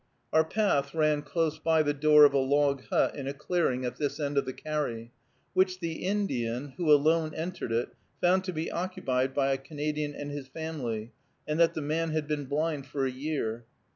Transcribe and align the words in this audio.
Our 0.33 0.43
path 0.43 0.95
ran 0.95 1.21
close 1.21 1.59
by 1.59 1.83
the 1.83 1.93
door 1.93 2.25
of 2.25 2.33
a 2.33 2.39
log 2.39 2.83
hut 2.85 3.15
in 3.15 3.27
a 3.27 3.35
clearing 3.35 3.85
at 3.85 3.97
this 3.97 4.19
end 4.19 4.35
of 4.35 4.45
the 4.45 4.51
carry, 4.53 5.11
which 5.53 5.79
the 5.79 6.03
Indian, 6.03 6.69
who 6.77 6.91
alone 6.91 7.35
entered 7.35 7.71
it, 7.71 7.89
found 8.19 8.43
to 8.45 8.51
be 8.51 8.71
occupied 8.71 9.35
by 9.35 9.51
a 9.53 9.59
Canadian 9.59 10.15
and 10.15 10.31
his 10.31 10.47
family, 10.47 11.11
and 11.47 11.59
that 11.59 11.75
the 11.75 11.83
man 11.83 12.09
had 12.09 12.27
been 12.27 12.45
blind 12.45 12.87
for 12.87 13.05
a 13.05 13.11
year. 13.11 13.63